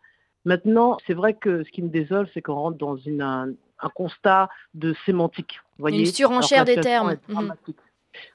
[0.45, 3.49] Maintenant, c'est vrai que ce qui me désole, c'est qu'on rentre dans une, un,
[3.95, 5.61] constat de sémantique.
[5.79, 6.01] Voyez?
[6.01, 7.17] Une surenchère des termes.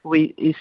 [0.04, 0.52] Oui, et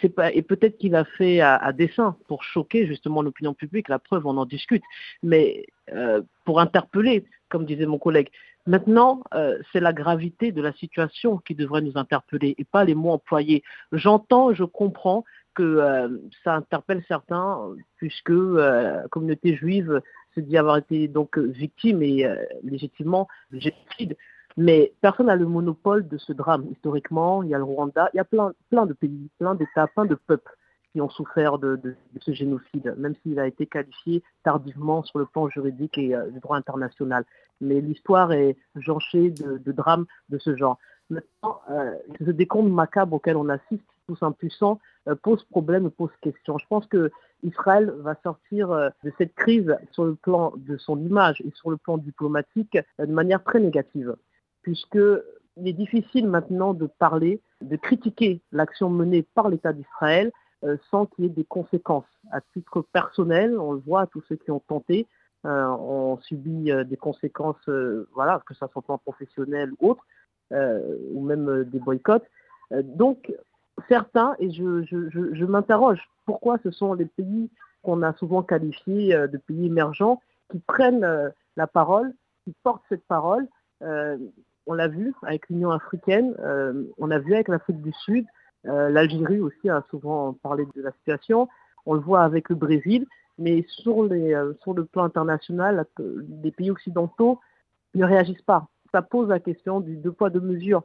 [0.42, 3.90] peut-être qu'il a fait à, dessein pour choquer justement l'opinion publique.
[3.90, 4.84] La preuve, on en discute,
[5.22, 8.30] mais euh, pour interpeller, comme disait mon collègue.
[8.66, 12.96] Maintenant, euh, c'est la gravité de la situation qui devrait nous interpeller et pas les
[12.96, 13.64] mots employés.
[13.92, 16.10] J'entends, je comprends que euh,
[16.44, 17.60] ça interpelle certains
[17.98, 20.02] puisque la communauté juive
[20.34, 22.26] se dit avoir été donc victime et
[22.64, 24.18] légitimement génocide.
[24.58, 26.66] Mais personne n'a le monopole de ce drame.
[26.72, 28.54] Historiquement, il y a le Rwanda, il y a plein,
[28.86, 30.56] de pays, plein d'États, plein de peuples
[30.92, 35.50] qui ont souffert de, ce génocide, même s'il a été qualifié tardivement sur le plan
[35.50, 37.26] juridique et du droit international.
[37.62, 40.78] Mais l'histoire est jonchée de, drames de ce genre.
[41.10, 41.62] Maintenant,
[42.20, 44.80] ce décompte macabre auquel on assiste, tous impuissants,
[45.24, 46.60] pose problème, pose question.
[46.60, 47.12] Je pense que
[47.44, 51.70] Israël va sortir euh, de cette crise sur le plan de son image et sur
[51.70, 54.16] le plan diplomatique euh, de manière très négative,
[54.64, 55.00] puisque
[55.58, 60.32] il est difficile maintenant de parler, de critiquer l'action menée par l'État d'Israël
[60.64, 62.10] euh, sans qu'il y ait des conséquences.
[62.32, 65.08] À titre personnel, on le voit, tous ceux qui ont tenté
[65.46, 67.68] ont subi des conséquences,
[68.14, 70.06] voilà, que ce soit plan professionnel ou autre,
[70.52, 72.24] ou même des boycotts.
[72.72, 73.30] donc,
[73.88, 77.50] certains, et je, m'interroge, pourquoi ce sont les pays
[77.82, 80.22] qu'on a souvent qualifiés euh, de pays émergents
[80.52, 83.48] qui prennent euh, la parole, qui portent cette parole.
[84.68, 86.36] Euh, on l'a vu avec l'Union africaine,
[86.98, 88.26] on l'a vu avec l'Afrique du Sud,
[88.64, 91.50] l'Algérie aussi a souvent parlé de la situation,
[91.86, 93.06] on le voit avec le Brésil,
[93.38, 94.08] mais sur,
[94.62, 95.86] sur le plan international,
[96.44, 97.40] les pays occidentaux
[97.94, 98.68] ne réagissent pas.
[98.94, 100.84] Ça pose la question du deux poids, deux mesures.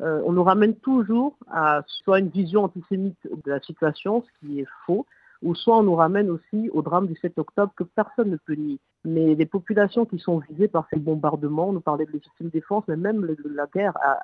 [0.00, 4.60] Euh, on nous ramène toujours à soit une vision antisémite de la situation, ce qui
[4.60, 5.06] est faux,
[5.42, 8.54] ou soit on nous ramène aussi au drame du 7 octobre que personne ne peut
[8.54, 8.78] nier.
[9.04, 12.84] Mais les populations qui sont visées par ces bombardements, on nous parlait de légitime défense,
[12.88, 14.18] mais même la guerre a,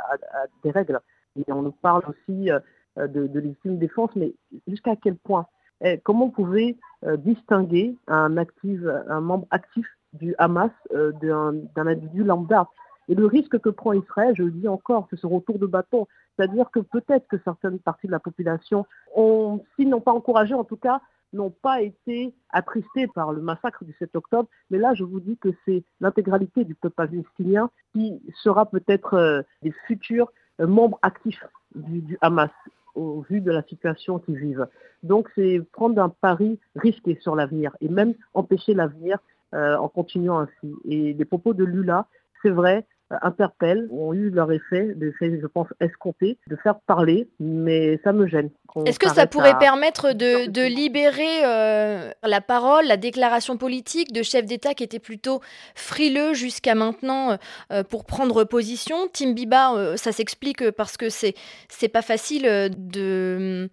[0.62, 1.01] des règles.
[1.37, 2.61] Et on nous parle aussi euh,
[3.09, 4.33] de, légitime défense, mais
[4.67, 5.47] jusqu'à quel point?
[5.81, 12.69] Eh, Comment vous pouvez euh, distinguer un membre actif du Hamas d'un individu lambda?
[13.09, 16.07] Et le risque que prend Israël, je le dis encore, c'est ce retour de bâton.
[16.37, 18.87] C'est-à-dire que peut-être que certaines parties de la population
[19.17, 21.01] ont, s'ils n'ont pas encouragé, en tout cas,
[21.33, 24.49] n'ont pas été attristés par le massacre du 7 octobre.
[24.71, 29.43] Mais là, je vous dis que c'est l'intégralité du peuple palestinien qui sera peut-être euh,
[29.62, 32.51] des futurs euh, membres actifs du, Hamas
[32.95, 34.67] au vu de la situation qu'ils vivent.
[35.03, 39.19] Donc c'est prendre un pari risqué sur l'avenir et même empêcher l'avenir
[39.55, 40.75] euh, en continuant ainsi.
[40.85, 42.07] Et les propos de Lula,
[42.43, 42.87] c'est vrai,
[43.23, 48.51] interpellent, ont eu leur effet, je pense, escompté, de faire parler, mais ça me gêne.
[48.85, 54.44] Est-ce que ça pourrait permettre de, libérer euh, la parole, la déclaration politique de chefs
[54.44, 55.40] d'État qui étaient plutôt
[55.75, 57.38] frileux jusqu'à maintenant
[57.73, 59.09] euh, pour prendre position?
[59.12, 61.35] Tim Biba, euh, ça s'explique parce que c'est
[61.68, 63.71] c'est pas facile de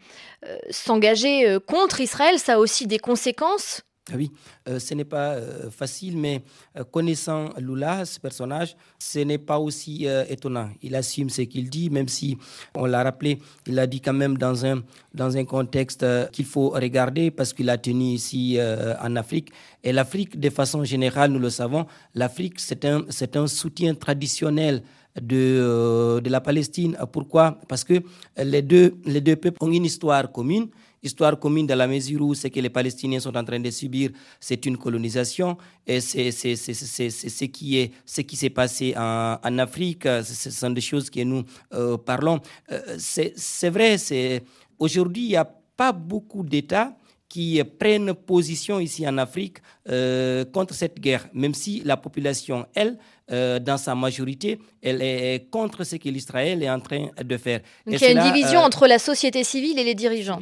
[0.69, 4.31] s'engager contre Israël, ça a aussi des conséquences oui,
[4.67, 6.43] euh, ce n'est pas euh, facile, mais
[6.77, 10.69] euh, connaissant Lula, ce personnage, ce n'est pas aussi étonnant.
[10.83, 12.37] Il assume ce qu'il dit, même si,
[12.75, 16.69] on l'a rappelé, il a dit quand même dans un, dans un contexte qu'il faut
[16.69, 18.59] regarder parce qu'il a tenu ici
[19.01, 19.49] en Afrique.
[19.83, 23.03] Et l'Afrique, de façon générale, nous le savons, l'Afrique, c'est un,
[23.35, 24.83] un soutien traditionnel
[25.19, 26.95] de, de la Palestine.
[27.11, 27.57] Pourquoi?
[27.67, 28.01] Parce que
[28.37, 30.67] les deux, les deux peuples ont une histoire commune
[31.05, 34.09] histoire commune dans la mesure où ce que les Palestiniens sont en train de subir,
[34.39, 35.57] c'est une colonisation.
[35.85, 40.03] Et c'est ce qui est ce qui s'est passé en, en, Afrique.
[40.03, 42.39] Ce sont des choses que nous euh, parlons.
[42.71, 44.43] Euh, c'est vrai, c'est
[44.79, 46.95] aujourd'hui il n'y a pas beaucoup d'États
[47.27, 49.57] qui prennent position ici en Afrique
[49.89, 55.83] euh, contre cette guerre, même si la population, elle, dans sa majorité, elle est contre
[55.83, 57.61] ce que l'Israël est en train de faire.
[57.85, 60.41] Donc il y a une division entre la société civile et les dirigeants.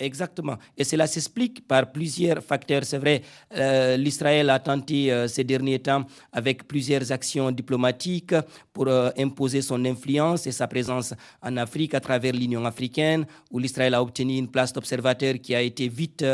[0.00, 0.56] Exactement.
[0.78, 2.84] Et cela s'explique par plusieurs facteurs.
[2.84, 3.20] C'est vrai,
[3.54, 8.34] euh, l'Israël a tenté euh, ces derniers temps avec plusieurs actions diplomatiques
[8.72, 13.58] pour euh, imposer son influence et sa présence en Afrique à travers l'Union africaine, où
[13.58, 16.24] l'Israël a obtenu une place d'observateur qui a été vite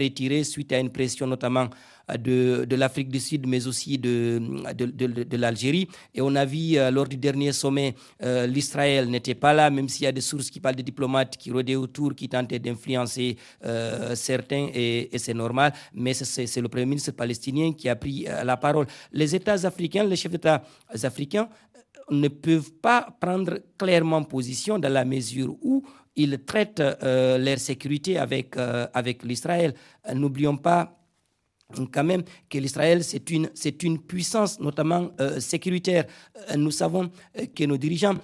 [0.00, 1.68] retirée suite à une pression notamment
[2.18, 4.40] de, de l'Afrique du Sud, mais aussi de,
[4.74, 5.88] de, de l'Algérie.
[6.14, 9.88] Et on a vu euh, lors du dernier sommet, euh, l'Israël n'était pas là, même
[9.88, 13.36] s'il y a des sources qui parlent de diplomates qui rôdaient autour, qui tentaient d'influencer
[13.64, 15.72] euh, certains, et, et c'est normal.
[15.94, 18.86] Mais c'est le Premier ministre palestinien qui a pris la parole.
[19.12, 20.62] Les États africains, les chefs d'État
[21.02, 21.48] africains,
[22.10, 25.84] ne peuvent pas prendre clairement position dans la mesure où
[26.16, 29.74] ils traitent leur sécurité avec, avec l'Israël.
[30.14, 30.99] N'oublions pas
[31.92, 36.04] quand même que l'Israël, c'est une, c'est une puissance, notamment euh, sécuritaire.
[36.50, 38.16] Euh, nous savons euh, que nos dirigeants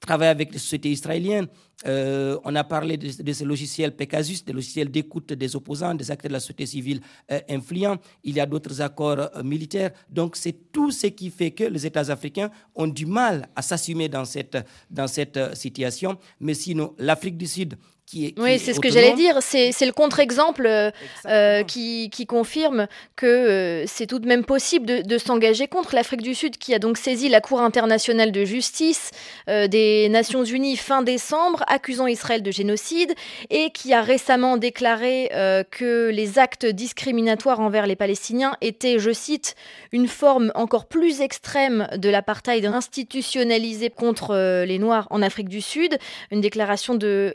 [0.00, 1.46] travaillent avec les sociétés israéliennes.
[1.84, 6.34] on a parlé de, ce logiciel Pegasus, des logiciels d'écoute des opposants, des acteurs de
[6.34, 7.00] la société civile
[7.48, 7.98] influents.
[8.24, 9.90] Il y a d'autres accords militaires.
[10.10, 14.08] Donc, c'est tout ce qui fait que les États africains ont du mal à s'assumer
[14.08, 14.58] dans cette,
[14.90, 16.18] dans cette situation.
[16.40, 17.76] Mais sinon, l'Afrique du Sud
[18.14, 19.38] oui, c'est ce que j'allais dire.
[19.40, 20.90] C'est le contre-exemple euh,
[21.26, 22.86] euh, qui, confirme
[23.16, 26.78] que euh, c'est tout de même possible de, s'engager contre l'Afrique du Sud, qui a
[26.78, 29.10] donc saisi la Cour internationale de justice
[29.46, 33.14] des Nations Unies fin décembre, accusant Israël de génocide,
[33.50, 35.30] et qui a récemment déclaré
[35.70, 39.54] que les actes discriminatoires envers les Palestiniens étaient, je cite,
[39.92, 45.98] une forme encore plus extrême de l'apartheid institutionnalisé contre les Noirs en Afrique du Sud.
[46.30, 47.32] Une déclaration de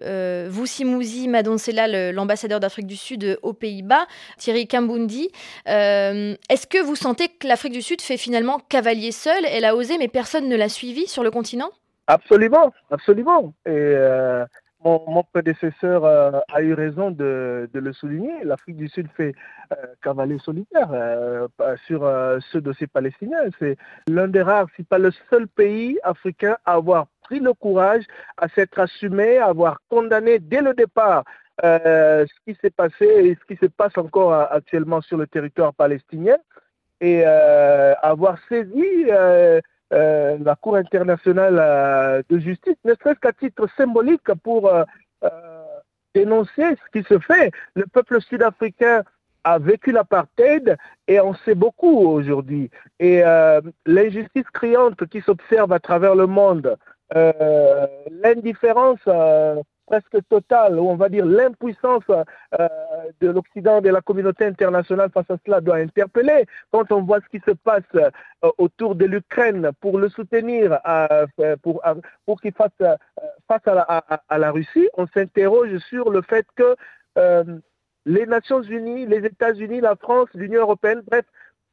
[0.50, 5.30] vous Mousi Madonsela, l'ambassadeur d'Afrique du Sud aux Pays-Bas, Thierry Kambundi.
[5.68, 9.46] Euh, est-ce que vous sentez que l'Afrique du Sud fait finalement cavalier seul?
[9.46, 11.70] Elle a osé, mais personne ne l'a suivi sur le continent?
[12.08, 13.54] Absolument, absolument.
[13.66, 14.46] Et euh,
[14.84, 18.32] mon, prédécesseur euh, a eu raison de, le souligner.
[18.44, 19.34] L'Afrique du Sud fait
[20.02, 20.90] cavalier solitaire
[21.86, 22.02] sur
[22.52, 23.40] ce dossier palestinien.
[23.60, 23.78] C'est
[24.08, 28.04] l'un des rares, si pas le seul pays africain à avoir pris le courage
[28.38, 31.24] à s'être assumé, à avoir condamné dès le départ
[31.64, 35.26] euh, ce qui s'est passé et ce qui se passe encore euh, actuellement sur le
[35.26, 36.38] territoire palestinien
[37.02, 44.72] et euh, avoir saisi la Cour internationale de justice, ne serait-ce qu'à titre symbolique pour
[46.14, 47.52] dénoncer ce qui se fait.
[47.76, 49.04] Le peuple sud-africain
[49.44, 50.76] a vécu l'apartheid
[51.08, 52.70] et on sait beaucoup aujourd'hui.
[53.00, 53.22] Et
[53.86, 56.78] l'injustice criante qui s'observe à travers le monde,
[57.16, 62.68] euh, l'indifférence euh, presque totale, ou on va dire l'impuissance euh,
[63.22, 66.46] de l'Occident, de la communauté internationale face à cela doit interpeller.
[66.72, 67.86] Quand on voit ce qui se passe
[68.58, 70.78] autour de l'Ukraine pour le soutenir,
[71.64, 72.98] pour, qu'il fasse
[73.48, 76.76] face à la, Russie, on s'interroge sur le fait que
[78.06, 81.26] les Nations Unies, les États-Unis, la France, l'Union européenne, bref,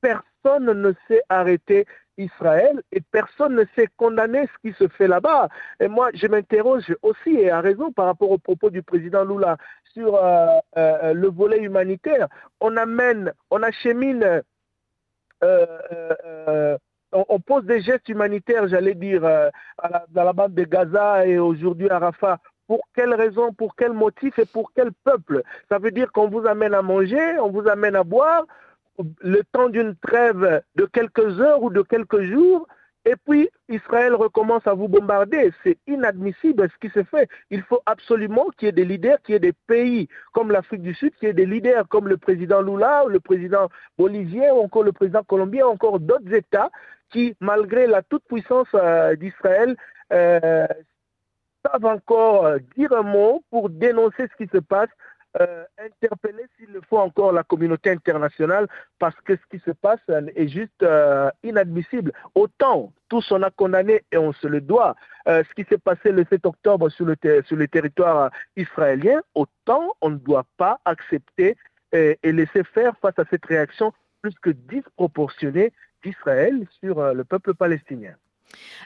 [0.04, 1.86] personne ne s'est arrêté
[2.18, 5.48] Israël et personne ne sait condamner ce qui se fait là-bas.
[5.80, 9.56] Et moi, je m'interroge aussi, et à raison par rapport aux propos du président Lula
[9.92, 12.28] sur euh, euh, le volet humanitaire.
[12.60, 14.42] On amène, on achemine,
[15.42, 16.76] euh,
[17.12, 19.22] on, pose des gestes humanitaires, j'allais dire,
[20.10, 22.38] dans la bande de Gaza et aujourd'hui à Rafah.
[22.66, 25.42] Pour quelle raison, pour quel motif et pour quel peuple?
[25.68, 28.46] Ça veut dire qu'on vous amène à manger, on vous amène à boire,
[29.20, 32.66] le temps d'une trêve de quelques heures ou de quelques jours,
[33.06, 35.52] et puis Israël recommence à vous bombarder.
[35.62, 37.28] C'est inadmissible ce qui se fait.
[37.50, 40.82] Il faut absolument qu'il y ait des leaders, qu'il y ait des pays comme l'Afrique
[40.82, 44.54] du Sud, qu'il y ait des leaders comme le président Lula, ou le président bolivien,
[44.54, 46.70] ou encore le président colombien, ou encore d'autres États
[47.10, 49.76] qui, malgré la toute-puissance euh, d'Israël,
[50.12, 50.66] euh,
[51.64, 54.88] savent encore euh, dire un mot pour dénoncer ce qui se passe
[55.40, 58.68] euh, interpeller s'il le faut encore la communauté internationale
[59.00, 62.12] parce que ce qui se passe est juste euh, inadmissible.
[62.36, 64.94] Autant tous on a condamné et on se le doit
[65.26, 67.16] euh, ce qui s'est passé le 7 octobre sur le,
[67.46, 71.56] sur le territoire israélien, autant on ne doit pas accepter
[71.92, 78.14] et laisser faire face à cette réaction plus que disproportionnée d'Israël sur le peuple palestinien.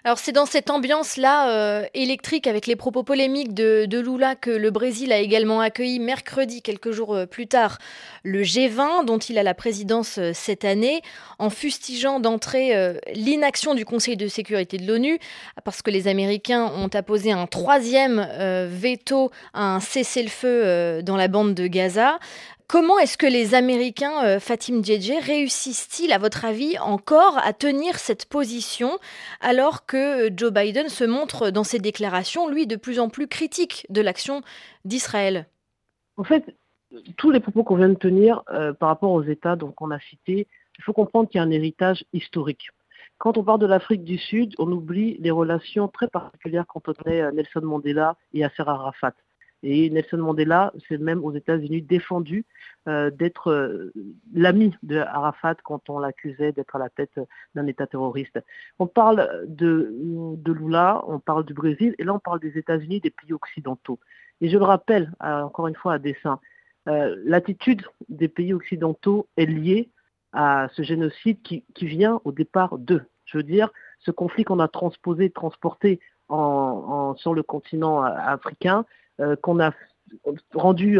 [0.04, 4.70] Alors c'est dans cette ambiance-là euh, électrique avec les propos polémiques de, Lula que le
[4.70, 7.78] Brésil a également accueilli mercredi, quelques jours euh, plus tard,
[8.22, 11.02] le G20 dont il a la présidence euh, cette année,
[11.38, 12.72] en fustigeant d'entrée
[13.14, 15.18] l'inaction du Conseil de sécurité de l'ONU,
[15.64, 18.26] parce que les Américains ont apposé un troisième
[18.68, 22.18] veto à un cessez-le-feu dans la bande de Gaza.
[22.70, 27.98] Comment est-ce que les Américains, euh, Fatim Djedje, réussissent-ils, à votre avis, encore à tenir
[27.98, 28.98] cette position
[29.40, 33.26] alors que euh, Joe Biden se montre dans ses déclarations, lui, de plus en plus
[33.26, 34.42] critique de l'action
[34.84, 35.46] d'Israël?
[36.18, 36.54] En fait,
[37.16, 40.46] tous les propos qu'on vient de tenir euh, par rapport aux États qu'on a cités,
[40.76, 42.68] il faut comprendre qu'il y a un héritage historique.
[43.16, 47.62] Quand on parle de l'Afrique du Sud, on oublie les relations très particulières qu'entretenaient Nelson
[47.62, 49.14] Mandela et Yasser Arafat.
[49.62, 52.46] Et Nelson Mandela s'est même aux États-Unis défendu
[52.88, 53.92] euh, d'être euh,
[54.32, 57.20] l'ami de Arafat quand on l'accusait d'être à la tête
[57.54, 58.38] d'un État terroriste.
[58.78, 63.00] On parle de, de Lula, on parle du Brésil, et là on parle des États-Unis,
[63.00, 63.98] des pays occidentaux.
[64.40, 66.40] Et je le rappelle, euh, encore une fois à dessein,
[66.86, 69.90] l'attitude des pays occidentaux est liée
[70.32, 73.02] à ce génocide qui, qui vient au départ d'eux.
[73.26, 78.86] Je veux dire, ce conflit qu'on a transposé, transporté sur le continent africain,
[79.42, 79.72] qu'on a
[80.54, 80.98] rendu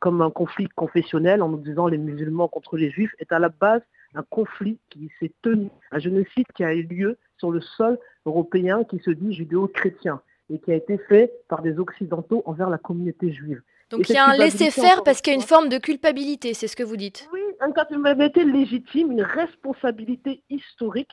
[0.00, 3.48] comme un conflit confessionnel en nous disant les musulmans contre les juifs est à la
[3.48, 3.82] base
[4.14, 8.84] un conflit qui s'est tenu, un génocide qui a eu lieu sur le sol européen
[8.84, 10.20] qui se dit judéo-chrétien
[10.50, 13.60] et qui a été fait par des occidentaux envers la communauté juive.
[13.90, 16.66] Donc il y a un laisser-faire parce qu'il y a une forme de culpabilité, c'est
[16.66, 17.28] ce que vous dites.
[17.32, 21.10] Oui, une culpabilité légitime, une responsabilité historique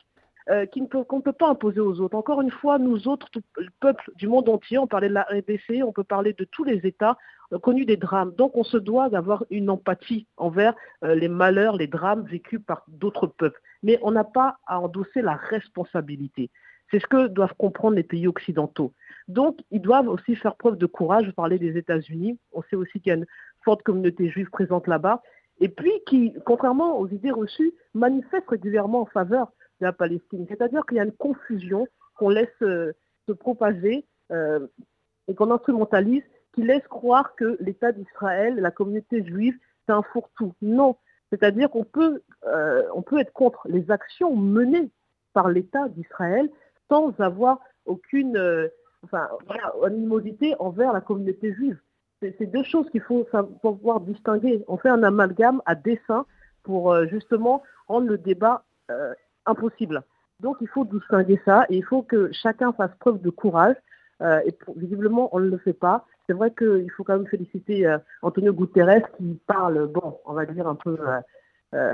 [0.50, 2.16] euh, qu'on ne peut pas imposer aux autres.
[2.16, 3.28] Encore une fois, nous autres,
[3.58, 6.64] le peuple du monde entier, on parlait de la RDC, on peut parler de tous
[6.64, 7.18] les États,
[7.52, 8.34] ont connu des drames.
[8.36, 12.84] Donc on se doit d'avoir une empathie envers euh, les malheurs, les drames vécus par
[12.88, 13.60] d'autres peuples.
[13.84, 16.50] Mais on n'a pas à endosser la responsabilité.
[16.92, 18.94] C'est ce que doivent comprendre les pays occidentaux.
[19.28, 21.26] Donc, ils doivent aussi faire preuve de courage.
[21.26, 22.38] Je parlais des États-Unis.
[22.52, 23.26] On sait aussi qu'il y a une
[23.64, 25.22] forte communauté juive présente là-bas.
[25.60, 30.46] Et puis, qui, contrairement aux idées reçues, manifeste régulièrement en faveur la Palestine.
[30.48, 32.94] C'est-à-dire qu'il y a une confusion qu'on laisse euh,
[33.28, 34.68] se propager euh,
[35.28, 40.54] et qu'on instrumentalise, qui laisse croire que l'État d'Israël, la communauté juive, c'est un fourre-tout.
[40.62, 40.96] Non.
[41.32, 44.92] C'est-à-dire qu'on peut, euh, peut être contre les actions menées
[45.34, 46.50] par l'État d'Israël
[46.90, 48.70] sans avoir aucune
[49.04, 49.28] enfin,
[49.84, 51.80] animosité envers la communauté juive.
[52.22, 53.28] C'est deux choses qu'il faut
[53.62, 54.64] pouvoir distinguer.
[54.68, 56.26] On fait un amalgame à dessein
[56.62, 58.64] pour justement rendre le débat
[59.46, 60.04] impossible.
[60.40, 63.76] Donc il faut distinguer ça et il faut que chacun fasse preuve de courage.
[64.22, 66.06] Euh, et visiblement, on ne le fait pas.
[66.28, 70.46] C'est vrai qu'il faut quand même féliciter euh, Antonio Guterres qui parle, bon, on va
[70.46, 70.98] dire un peu
[71.74, 71.94] euh,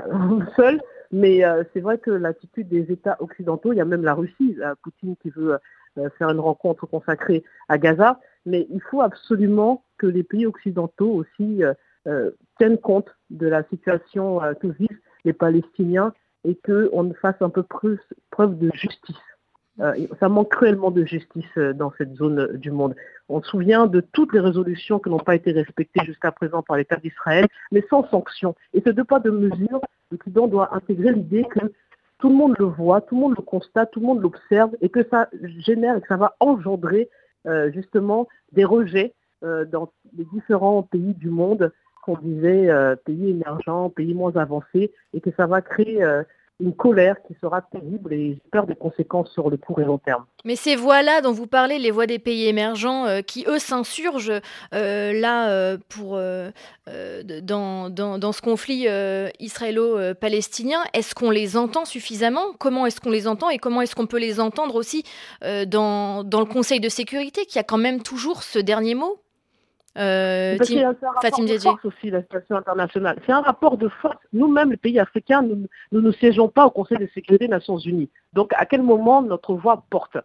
[0.56, 0.80] seul,
[1.10, 1.42] mais
[1.72, 5.30] c'est vrai que l'attitude des États occidentaux, il y a même la Russie, Poutine qui
[5.30, 5.58] veut
[6.18, 11.62] faire une rencontre consacrée à Gaza, mais il faut absolument que les pays occidentaux aussi
[12.58, 16.12] tiennent compte de la situation que vivent les Palestiniens
[16.44, 17.98] et qu'on fasse un peu plus
[18.30, 19.16] preuve de justice.
[19.80, 22.94] Euh, ça manque cruellement de justice euh, dans cette zone euh, du monde.
[23.28, 26.76] On se souvient de toutes les résolutions qui n'ont pas été respectées jusqu'à présent par
[26.76, 28.54] l'État d'Israël, mais sans sanction.
[28.74, 29.80] Et ce deux pas de mesure,
[30.10, 31.60] l'Occident doit intégrer l'idée que
[32.18, 34.90] tout le monde le voit, tout le monde le constate, tout le monde l'observe, et
[34.90, 35.28] que ça
[35.60, 37.08] génère et que ça va engendrer
[37.72, 41.72] justement des rejets dans les différents pays du monde
[42.02, 46.22] qu'on disait euh, pays émergents, pays moins avancés, et que ça va créer euh,
[46.58, 50.26] une colère qui sera terrible et j'espère des conséquences sur le court et long terme.
[50.44, 54.40] Mais ces voix-là dont vous parlez, les voix des pays émergents, euh, qui eux s'insurgent
[54.72, 56.18] là pour
[56.86, 58.86] dans, ce conflit
[59.38, 62.52] israélo-palestinien, est-ce qu'on les entend suffisamment?
[62.58, 65.04] Comment est-ce qu'on les entend et comment est-ce qu'on peut les entendre aussi
[65.40, 69.18] dans le Conseil de sécurité qui a quand même toujours ce dernier mot?
[69.98, 73.18] Euh, Parce un rapport de force aussi, la situation internationale.
[73.26, 74.16] C'est un rapport de force.
[74.32, 75.66] Nous-mêmes, les pays africains, nous,
[76.00, 78.10] ne siégeons pas au Conseil de sécurité des Nations Unies.
[78.32, 80.16] Donc, à quel moment notre voix porte?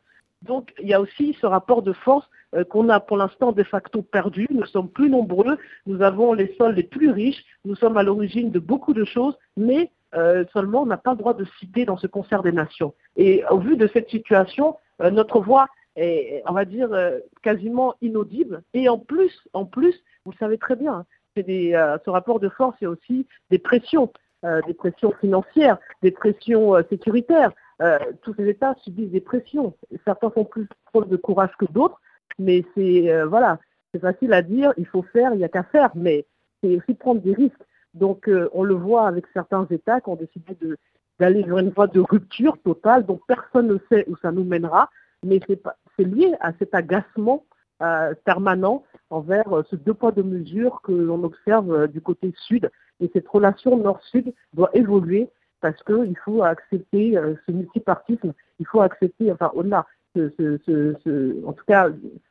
[0.43, 3.63] Donc, il y a aussi ce rapport de force euh, qu'on a pour l'instant de
[3.63, 4.47] facto perdu.
[4.51, 5.57] Nous sommes plus nombreux,
[5.88, 9.36] nous avons les sols les plus riches, nous sommes à l'origine de beaucoup de choses,
[9.57, 12.93] mais euh, seulement on n'a pas le droit de citer dans ce concert des nations.
[13.18, 17.95] Et au vu de cette situation, euh, notre voix est, on va dire, euh, quasiment
[18.01, 18.63] inaudible.
[18.73, 22.49] Et en plus, en plus, vous le savez très bien, des, euh, ce rapport de
[22.49, 24.11] force, a aussi des pressions,
[24.45, 27.51] euh, des pressions financières, des pressions sécuritaires.
[28.21, 29.75] tous ces États subissent des pressions.
[30.05, 31.99] Certains font plus preuve de courage que d'autres,
[32.39, 33.59] mais c'est voilà,
[33.91, 36.25] c'est facile à dire, il faut faire, il n'y a qu'à faire, mais
[36.63, 37.65] c'est aussi prendre des risques.
[37.93, 40.55] Donc on le voit avec certains États qui ont décidé
[41.19, 44.89] d'aller vers une voie de rupture totale dont personne ne sait où ça nous mènera,
[45.21, 47.43] mais c'est pas c'est lié à cet agacement
[47.81, 52.33] euh, permanent envers euh, ce deux poids deux mesures que l'on observe euh, du côté
[52.47, 52.71] sud.
[53.01, 55.27] Et cette relation nord-sud doit évoluer
[55.59, 61.89] parce qu'il faut accepter ce multipartisme, il faut accepter, enfin au-delà, en tout cas,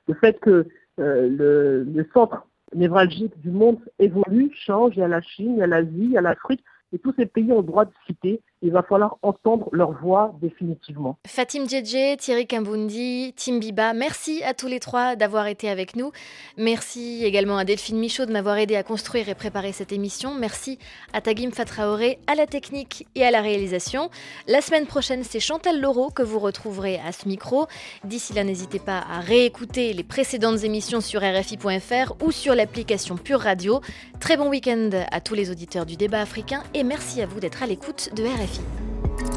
[0.08, 0.66] le fait que
[0.98, 5.62] le, le, centre névralgique du monde évolue, change, il y a la Chine, il y
[5.62, 8.40] a l'Asie, il y a l'Afrique, et tous ces pays ont le droit de citer.
[8.66, 11.18] Il va falloir entendre leur voix définitivement.
[11.26, 16.12] Fatim Djedje, Thierry Kambundi, Tim Biba, merci à tous les trois d'avoir été avec nous.
[16.56, 20.32] Merci également à Delphine Michaud de m'avoir aidé à construire et préparer cette émission.
[20.32, 20.78] Merci
[21.12, 24.08] à Tagim Fatraoré, à la technique et à la réalisation.
[24.48, 27.66] La semaine prochaine, c'est Chantal Laureau que vous retrouverez à ce micro.
[28.04, 33.40] D'ici là, n'hésitez pas à réécouter les précédentes émissions sur RFI.fr ou sur l'application Pure
[33.40, 33.82] Radio.
[34.20, 37.62] Très bon week-end à tous les auditeurs du débat africain et merci à vous d'être
[37.62, 38.53] à l'écoute de RFI.
[38.54, 39.33] しい。